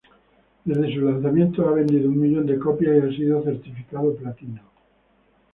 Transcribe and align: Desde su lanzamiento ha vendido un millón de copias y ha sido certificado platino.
Desde 0.65 0.95
su 0.95 1.01
lanzamiento 1.01 1.63
ha 1.69 1.73
vendido 1.73 2.09
un 2.09 2.19
millón 2.19 2.47
de 2.47 2.57
copias 2.57 2.91
y 2.91 3.07
ha 3.07 3.15
sido 3.15 3.43
certificado 3.43 4.15
platino. 4.15 4.63